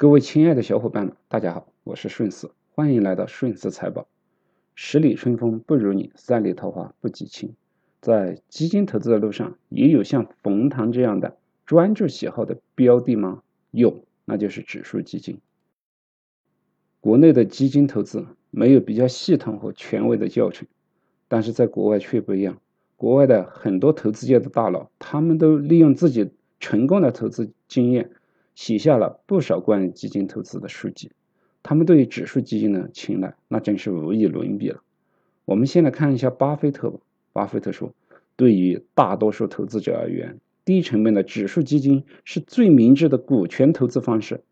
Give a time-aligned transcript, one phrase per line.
[0.00, 4.08] 各位亲爱的小伙伴们，大家好，我是顺思，欢迎来到顺思财宝。
[4.74, 7.54] 十里春风不如你，三里桃花不及亲。
[8.00, 11.36] 在基金投资的路上，也有像冯唐这样的
[11.66, 13.42] 专注喜好的标的吗？
[13.72, 15.38] 有，那就是指数基金。
[17.02, 20.66] 国内的基金投资没有比较系统和权威的教程，
[21.28, 22.58] 但是在国外却不一样。
[22.96, 28.12] 国外的很多投资界的大佬，他们都利用自己成功的投资经验，
[28.60, 31.12] 写下了不少关于基金投资的书籍。
[31.62, 34.82] 他们对于指数基金的青睐，那真是无与伦比了。
[35.46, 37.00] 我们先来看一下巴菲特吧。
[37.32, 37.94] 巴菲特说
[38.36, 44.42] ：“对于大多数投资者而言，低成本的指数基金是最明智的股权投资方式。”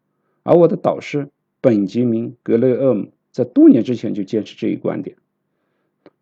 [0.43, 1.29] 而我的导师
[1.61, 5.19] 本杰明·格雷厄姆在多年之前就坚持这一观点。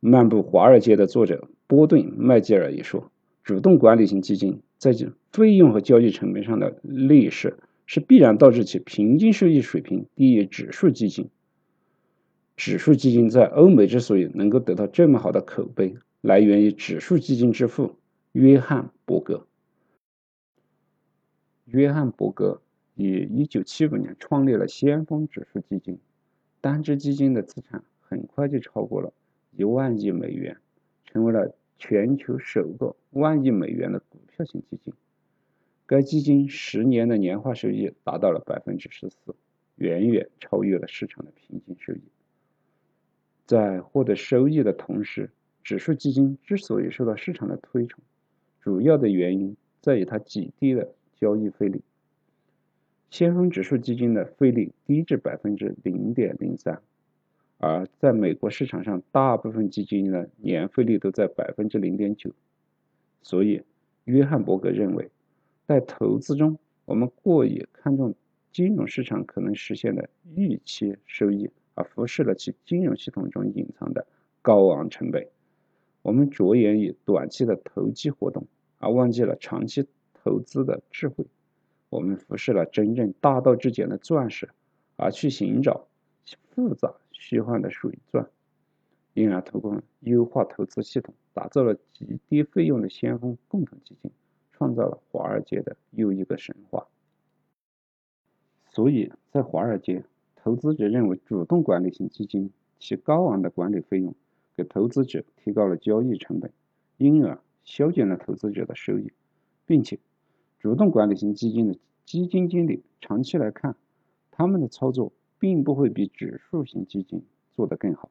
[0.01, 1.47] 漫步华尔街的作者。
[1.69, 3.13] 波顿·麦吉尔也说，
[3.45, 4.93] 主动管理型基金在
[5.30, 11.31] 费用和交易成本上的劣势，是必然导致其平均收益水平低于指数基金。
[12.57, 17.97] 指数基金在欧美之所以能够得到这么好的口碑，来源于指数基金之父
[18.33, 19.47] 约翰·伯格。
[21.65, 22.60] 约翰·伯格
[22.95, 25.99] 于1975年创立了先锋指数基金，
[26.60, 29.13] 单只基金的资产很快就超过了
[29.57, 30.59] 一万亿美元。
[31.05, 34.93] 成为了全球首个万亿美元的股票型基金。
[35.87, 39.34] 该基金十年的年化收益达到了百分之十四，
[39.76, 42.01] 远远超越了市场的平均收益。
[43.46, 45.30] 在获得收益的同时，
[45.62, 48.02] 指数基金之所以受到市场的推崇，
[48.60, 51.80] 主要的原因在于它极低的交易费率。
[53.09, 56.82] 先锋指数基金的费率低至百分之零点零三。
[57.59, 62.32] 而在美国市场上，大部分基金的年费率都在百分之零点九，
[63.23, 63.62] 所以
[64.04, 65.09] 约翰伯格认为，
[65.67, 68.15] 在投资中，我们过于看重
[68.53, 74.06] 金融市场可能实现的预期收益，而忽视了其金融系统中隐藏的
[74.43, 75.27] 高昂成本。
[76.03, 78.47] 我们着眼于短期的投机活动，
[78.78, 79.84] 而忘记了长期
[80.15, 81.26] 投资的智慧。
[81.88, 84.49] 我们忽视了真正大道至简的钻石，
[84.97, 85.88] 而去寻找
[86.55, 86.94] 复杂。
[87.19, 88.28] 虚幻的水钻，
[89.15, 94.12] 因而通过优化投资系统，打造了极低费用的先锋共同基金，
[94.56, 96.87] 创造了华尔街的又一个神话。
[98.71, 104.15] 所以在华尔街，投资者认为主动管理型基金其高昂的管理费用
[104.56, 106.50] 给投资者提高了交易成本，
[106.97, 109.12] 因而削减了投资者的收益，
[109.67, 109.99] 并且
[110.59, 113.77] 主动管理型基金的基金经理长期来看，
[114.31, 115.12] 他们的操作。
[115.38, 118.11] 并不会比指数型基金做得更好。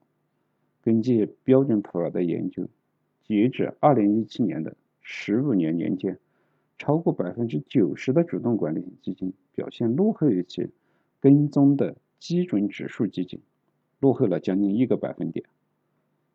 [0.83, 2.67] 根据标准普尔的研究，
[3.23, 6.19] 截止2017年的十五年年间，
[6.77, 10.69] 超过百分之九十的主动管理型基金表现落后于其
[11.19, 13.39] 跟踪的基准指数基金，
[13.99, 15.45] 落后了将近一个百分点。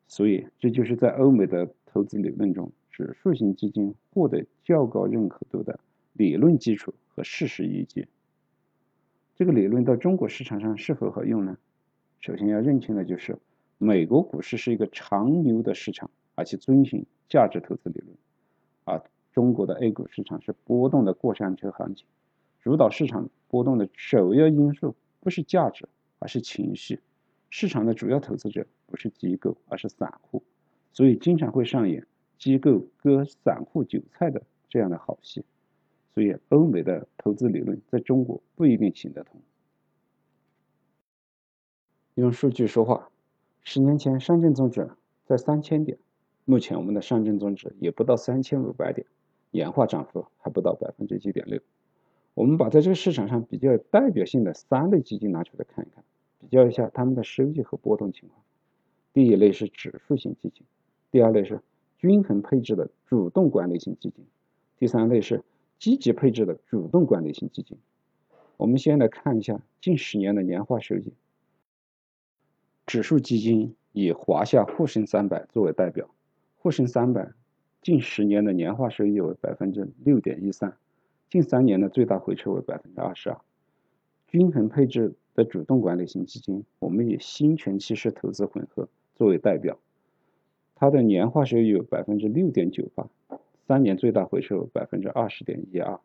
[0.08, 5.78] 所以，这就是在欧美的投资理论中，指数型基金获得较高认可度的
[6.14, 8.08] 理论基础和事实依据。
[9.36, 11.56] 这个理论到中国市场上是否好用呢？
[12.18, 13.38] 首先要认清的就是，
[13.78, 18.16] 美国股市是一个长牛的市场，而且遵循价值投资理论，
[19.40, 22.06] 中国的 A 股市场是波动的过山车行情，
[22.60, 27.00] 主导市场波动的首要因素不是价值，而是情绪。
[27.48, 30.42] 市场的主要投资者不是机构，而是散户，
[30.92, 32.06] 所以经常会上演
[32.36, 35.42] 机构割散户韭菜的这样的好戏。
[36.12, 39.40] 所以，欧美的投资理论在中国不一定行得通。
[42.12, 43.08] 用数据说话，
[43.62, 44.90] 十年前上证综指
[45.24, 45.96] 在三千点，
[46.44, 49.06] 目前我们的上证综指也不到三千五百点，
[49.50, 51.60] 年化涨幅还不到百分之七点六。
[52.34, 56.04] 我们把在这个市场上比较有代表性的三类基金拿出来看一看，
[56.40, 58.42] 比较一下它们的收益和波动情况。
[59.12, 60.64] 第一类是指数型基金，
[61.10, 61.60] 第二类是
[61.98, 64.24] 均衡配置的主动管理型基金，
[64.78, 65.42] 第三类是。
[65.80, 67.78] 积极配置的主动管理型基金，
[68.58, 71.14] 我们先来看一下近十年的年化收益。
[72.84, 76.10] 指数基金以华夏沪深三百作为代表，
[76.58, 77.30] 沪深三百
[77.82, 80.76] 近十年的年化收益为百分之六点一三，
[81.30, 83.40] 近三年的最大回撤为百分之二十二。
[84.28, 89.78] 均衡配置的主动管理型基金，我们以新全期式投资混合作为代表，
[90.74, 93.08] 它的年化收益有百分之六点九八。
[93.66, 96.00] 三年最大回撤百分之二十点一二，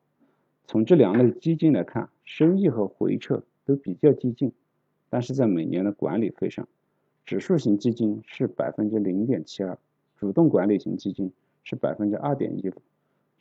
[0.67, 4.53] 从这两类基金来看，收益和回撤都比较激进，
[5.09, 6.67] 但是在每年的管理费上，
[7.25, 9.77] 指数型基金是百分之零点七二，
[10.15, 11.31] 主动管理型基金
[11.65, 12.73] 是百分之二点一五，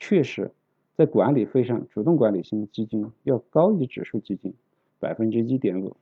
[0.00, 0.50] 确实，
[0.96, 4.54] 在管理费上，主动管理型基金要高于指数基金，
[4.98, 5.94] 百分之一点五，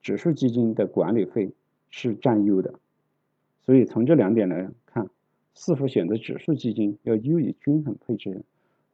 [0.00, 1.50] 指数基金的管理费
[1.90, 2.74] 是占优的。
[3.66, 5.10] 所以从这两点来看，
[5.54, 8.42] 是否选择指数基金要优于均衡配置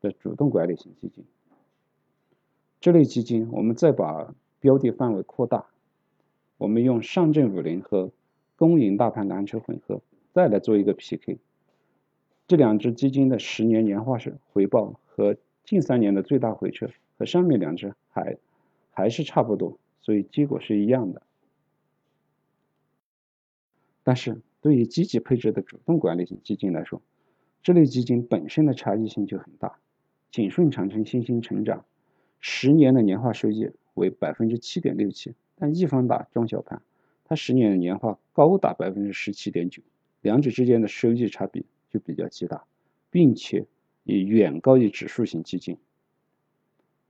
[0.01, 1.23] 的主动管理型基金。
[2.81, 5.67] 这类基金，我们再把标的范围扩大，
[6.57, 8.11] 我们用上证五零和
[8.57, 10.01] 公银大盘蓝筹混合，
[10.33, 11.37] 再来做一个 PK。
[12.47, 18.37] 这两只基金的十年年化是回报和近三年的最大回撤和上面两只还
[18.91, 21.23] 还是差不多，所以结果是一样的。
[24.03, 27.01] 但是对于积极配置的主动管理型基金来说，
[27.63, 29.79] 这类基金本身的差异性就很大。
[30.31, 31.87] 景顺长城新兴成长
[32.41, 36.83] 十年的年化收益为百分之七点六七，但易方达中小盘
[37.25, 39.83] 它十年的年化高达百分之十七点九，
[40.21, 41.65] 两者之间的收益差别。
[41.95, 42.65] 就比较极大，
[43.09, 43.65] 并且
[44.03, 45.79] 也远高于指数型基金。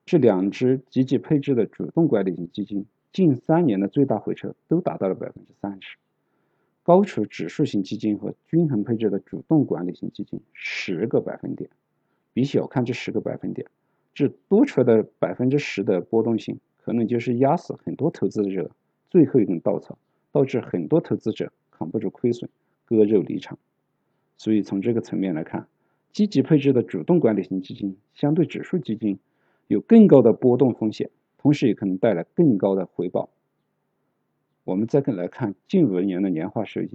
[0.05, 2.85] 这两只积极配置的主动管理型基金，
[3.15, 5.97] 近三年的最大回撤都达到了百分之三十，
[6.83, 11.71] 高出指数型基金和均衡配置的主动管理型基金十个百分点。
[12.35, 13.67] 别小看这十个百分点，
[14.13, 18.71] 这多出来的百分之十的波动性，可能就是压死很多投资者
[19.09, 19.97] 最后一根稻草，
[20.31, 22.51] 导致很多投资者扛不住亏损，
[22.85, 23.59] 割肉离场。
[24.37, 25.67] 所以从这个层面来看，
[26.13, 29.19] 积极配置的主动管理型基金相对指数基金
[29.67, 33.31] 有更高的波动风险，同时也可能带来更高的回报。
[34.65, 36.91] 我们再来看近五年的年化收益，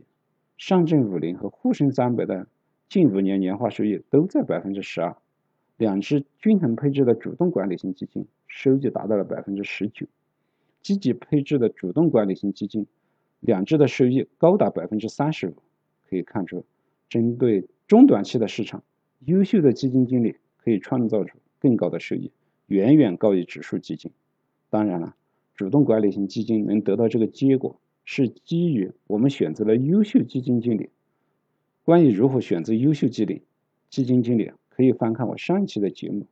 [0.57, 2.47] 上证五零和沪深三百的
[2.87, 5.15] 近五年年化收益都在百分之十二，
[5.77, 10.07] 两只均衡配置的主动管理型基金收益达到了百分之十九，
[10.81, 12.87] 积极配置的主动管理型基金
[13.39, 15.55] 两只的收益高达百分之三十五，
[16.09, 16.65] 可以看出。
[17.09, 18.83] 针对中短期的市场，
[19.25, 22.31] 优秀的基金经理可以创造出更高的收益，
[22.67, 24.11] 远远高于指数基金。
[24.69, 25.15] 当然了，
[25.55, 30.89] 主动管理型基金能得到这个结果，是基于我们选择了优秀基金经理。
[31.83, 33.41] 关于如何选择优秀基理
[33.89, 36.27] 基金经理，可以翻看我上期的节目。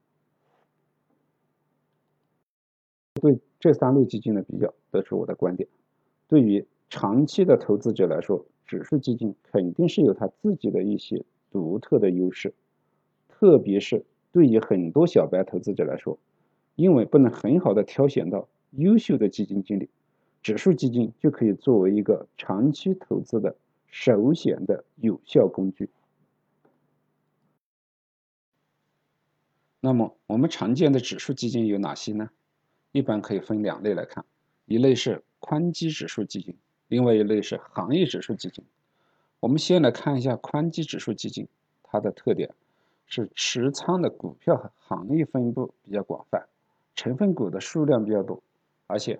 [3.15, 5.67] 对这三类基金的比较，得出我的观点。
[6.27, 12.53] 对于长期的投资者来说，指数基金肯定是有它自己的一些独特的优势，
[13.29, 16.19] 特别是对于很多小白投资者来说，
[16.75, 19.89] 因为不能很好的挑选到优秀的基金经理，
[20.43, 23.55] 指数基金就可以作为一个长期投资的
[23.87, 25.89] 首选的有效工具。
[29.79, 32.29] 那么我们常见的指数基金有哪些呢？
[32.91, 34.25] 一般可以分两类来看，
[34.65, 36.55] 一类是宽基指数基金。
[36.87, 38.63] 另外一类是行业指数基金，
[39.39, 41.47] 我们先来看一下宽基指数基金，
[41.83, 42.53] 它的特点
[43.05, 46.47] 是持仓的股票和行业分布比较广泛，
[46.95, 48.41] 成分股的数量比较多，
[48.87, 49.19] 而且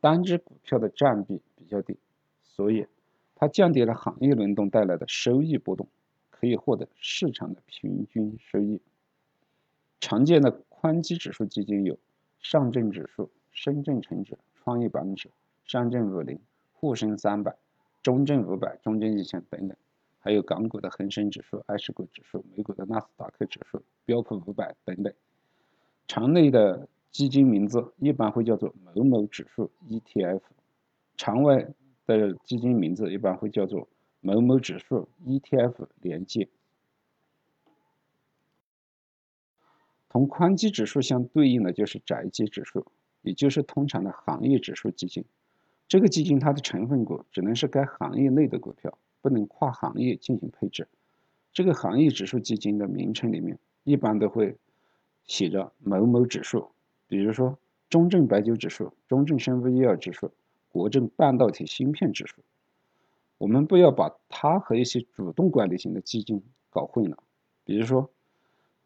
[0.00, 1.96] 单只股票的占比比较低，
[2.44, 2.86] 所以
[3.34, 5.88] 它降低了行业轮动带来的收益波动，
[6.30, 8.80] 可以获得市场的平均收益。
[10.00, 11.98] 常见的宽基指数基金有
[12.40, 15.30] 上证指数、深圳成指、创业板指、
[15.64, 16.38] 上证五零。
[16.80, 17.56] 沪深三百、
[18.04, 19.76] 中证五百、中证一千等等，
[20.20, 25.12] 还有港股的恒生指数、I 十股指数、美股的纳斯达克指数、标普五百等等。
[26.06, 30.40] 场内的基金名字一般会叫做某某指数 ETF，
[31.16, 31.66] 场外
[32.06, 33.88] 的基金名字一般会叫做
[34.20, 36.48] 某某指数 ETF 连接。
[40.08, 42.86] 同宽基指数相对应的就是窄基指数，
[43.22, 45.24] 也就是通常的行业指数基金。
[45.88, 50.86] 这个基金它的成分股只能是该行业内的股票，不能跨行业进行配置。
[51.52, 54.56] 这个行业指数基金的名称里面一般都会
[55.24, 56.68] 写着某某指数，
[57.08, 60.30] 比如说中证白酒指数、中证生物医药指数、
[60.68, 62.42] 国证半导体芯片指数。
[63.38, 67.16] 我们不要把它和一些主动管理型的基金搞混了。
[67.64, 68.10] 比如说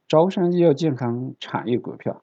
[0.07, 2.23] 招商医药健康产业股票，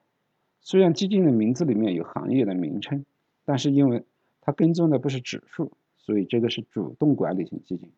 [0.62, 3.06] 虽然基金的名字里面有行业的名称，
[3.46, 4.06] 但是因为
[4.42, 7.92] 它跟踪的不是指数，所以这个是主动管理型基金，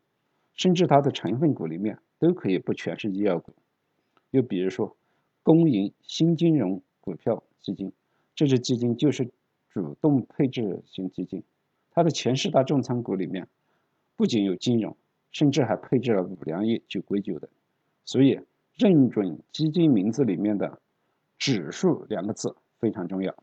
[0.54, 3.54] 甚至它的成分股里面都可以不全是医药股。
[4.32, 4.96] 又比如说，
[5.44, 7.92] 公营新金融股票基金，
[8.36, 9.30] 这支基金就是
[9.70, 11.44] 主动配置型基金，
[11.92, 13.48] 它的前十大重仓股里面
[14.16, 14.96] 不仅有金融，
[15.32, 17.50] 甚至还配置了五粮液、酒鬼酒等。
[18.04, 18.40] 所以，
[18.76, 20.82] 认准基金名字里面的
[21.38, 23.36] “指数”两个字非常重要。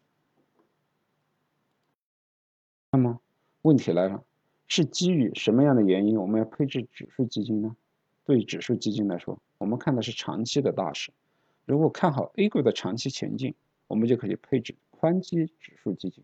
[2.91, 3.21] 那么
[3.63, 4.25] 问题来了，
[4.67, 7.77] 是基于什么样的原因我们要配置指数基金呢？
[8.25, 11.13] 对指数基金来说，我们看的是长期的大势。
[11.65, 13.55] 如果看好 A 股的长期前景，
[13.87, 16.23] 我们就可以配置宽基指数基金；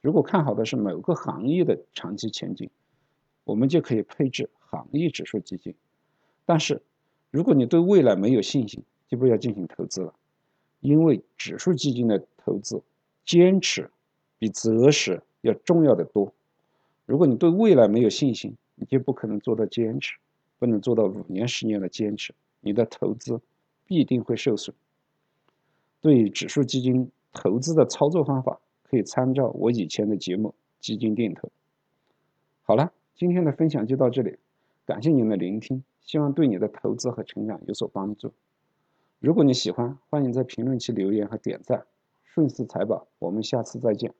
[0.00, 2.70] 如果看好的是某个行业的长期前景，
[3.44, 5.74] 我们就可以配置行业指数基金。
[6.46, 6.82] 但是，
[7.30, 10.14] 如果你对未来没有信心，就不要进行投资了，
[10.80, 12.82] 因为指数基金的投资，
[13.24, 13.90] 坚持
[14.38, 16.32] 比择时要重要的多。
[17.06, 20.18] 如果你对未来没有信心，你就不可能做到坚持，
[20.58, 23.40] 不能做到五年、十年的坚持，你的投资
[23.86, 24.74] 必定会受损。
[26.00, 31.48] 对指数基金投资的操作方法，可以参照我以前的节目《基金定投》。
[32.62, 34.36] 好了，今天的分享就到这里，
[34.84, 38.32] 感谢您的聆听，希望对你的投资和成长有所帮助。
[39.18, 41.86] 如果你喜欢，欢迎在评论区留言和点赞。
[42.24, 44.14] 顺势财宝，我们下次再见。